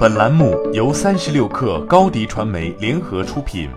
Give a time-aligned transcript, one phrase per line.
[0.00, 3.68] 本栏目由三十六氪高低传媒联合出品。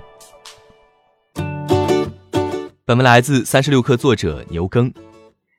[2.86, 4.90] 本文来自三十六氪作者牛耕。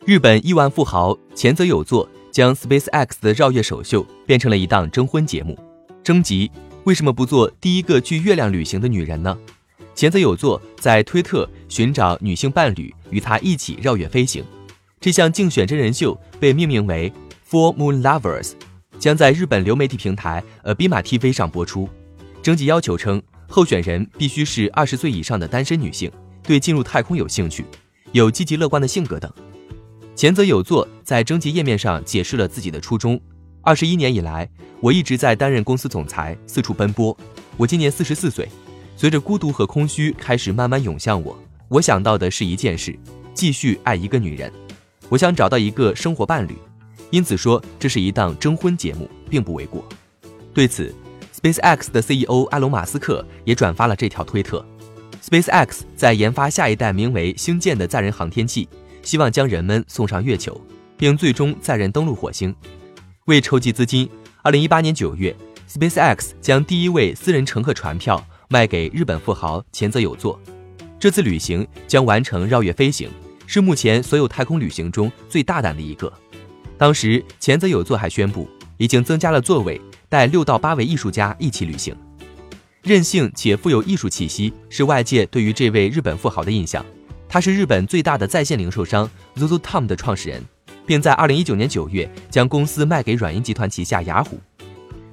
[0.07, 5.55] 日本亿万富豪前泽有作将 SpaceX 的绕月首秀变成了一档征婚节目，
[6.03, 6.51] 征集
[6.85, 9.37] 为什么不做第一个去月亮旅行的女人呢？
[9.95, 14.43] 前泽有作在推特寻找女性伴侣与他一起绕月飞行。
[14.99, 17.13] 这项竞选真人秀被命名为
[17.51, 18.53] Four Moon Lovers。
[18.99, 21.89] 将在日本流媒体平台呃 b 马 TV 上播出。
[22.43, 26.11] 征集要求称，候选人必须是二十岁以上的单身女性，
[26.43, 27.65] 对进入太空有兴趣，
[28.13, 29.33] 有积极乐观的性格等。
[30.15, 33.21] 前泽有作在征集页面上解释了自己的初衷：
[33.63, 34.49] 二十一年以来，
[34.81, 37.17] 我一直在担任公司总裁，四处奔波。
[37.57, 38.49] 我今年四十四岁，
[38.97, 41.37] 随着孤独和空虚开始慢慢涌向我，
[41.69, 42.97] 我想到的是一件事：
[43.33, 44.53] 继续爱一个女人。
[45.09, 46.55] 我想找到一个生活伴侣。
[47.15, 49.89] 因此说这是一档征婚节目，并不为过。
[50.53, 50.93] 对此
[51.33, 54.67] ，SpaceX 的 CEO 埃隆·马斯克也转发了这条推特。
[55.23, 58.69] SpaceX 在研发下一代名为“星舰”的载人航天器，
[59.05, 60.61] 希望将人们送上月球，
[60.97, 62.53] 并最终载人登陆火星。
[63.27, 64.11] 为筹集资金
[64.43, 65.37] ，2018年9月
[65.71, 70.37] ，SpaceX 将第一位私人乘客船票卖给日本富豪前泽有作。
[70.99, 73.09] 这次旅行将完成绕月飞行，
[73.47, 76.13] 是目前所有太空旅行中最大胆的一个。
[76.77, 81.95] 当时前泽有作还宣布，已经增加了座位，带六到八位艺术家一起旅行。
[82.83, 86.85] 任性且富有艺术气息是外界对于这位日本富豪的印象。
[87.29, 90.43] 他是日本最大的在线零售商 ZOZOTOWN 的创始人，
[90.85, 94.39] 并在二零一九年九月将公司卖给软银集团旗下雅虎。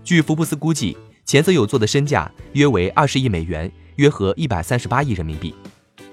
[0.04, 5.54] 据福布斯估计，前泽有作的身价约为二十亿美元，约合一百三十八亿人民币。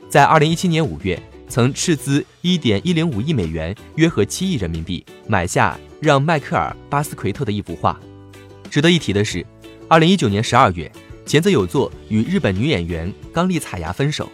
[0.09, 1.21] 在二零一七年五月。
[1.49, 7.99] 曾斥资一点一零五亿美元，约合七亿人民币，买下让迈克尔·巴斯奎特的一幅画。
[8.71, 9.45] 值得一提的是，
[9.89, 10.91] 二零一九年十二月，
[11.25, 14.29] 前泽有作与日本女演员冈利彩芽分手。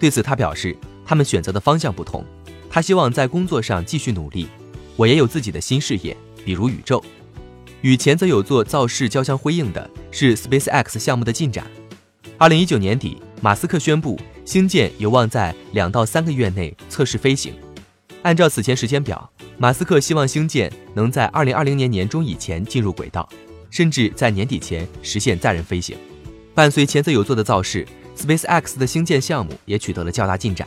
[0.00, 2.24] 对此，他表示，他们选择的方向不同。
[2.70, 4.48] 他希望在工作上继续努力，
[4.96, 7.04] 我也有自己的新事业，比如宇宙。
[7.82, 11.66] 与前泽有作造势交相辉映的是 SpaceX 项目的进展。
[12.38, 14.18] 二零一九年底，马斯克宣布。
[14.48, 17.52] 星舰有望在两到三个月内测试飞行。
[18.22, 23.28] 按照此前时间表，马斯克希望星舰能在二零二零年年中以前进入轨道，
[23.68, 25.98] 甚至在年底前实现载人飞行。
[26.54, 30.66] 伴随前泽有作的造势，SpaceX 的星舰项目也取得了较大进展。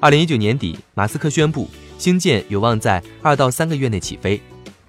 [0.00, 1.68] 二零一九年底，马斯克宣布
[1.98, 4.40] 星舰有望在二到三个月内起飞。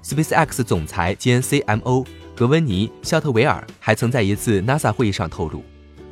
[0.01, 2.05] SpaceX 总裁兼 CMO
[2.37, 5.61] 格温尼·肖特维尔还曾在一次 NASA 会议上透露。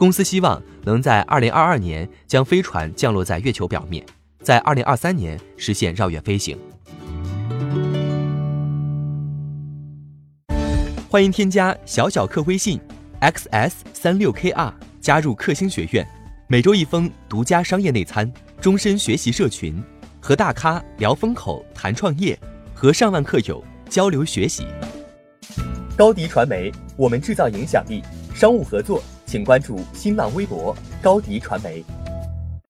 [0.02, 4.04] 公司希望能在二零二二年将飞船降落在月球表面，
[4.42, 6.58] 在二零二三年实现绕月飞行。
[11.08, 12.82] 欢迎添加小小客微信
[13.22, 16.04] xs 三六 kr 加入克星学院，
[16.48, 19.80] 每周一封独家商业内参，终身学习社群，
[20.20, 22.36] 和大咖聊风口、谈创业，
[22.74, 24.66] 和上万客友交流学习。
[25.96, 28.02] 高迪传媒，我们制造影响力。
[28.34, 29.04] 商务合作。
[29.32, 31.82] 请关注新浪微博高迪传媒。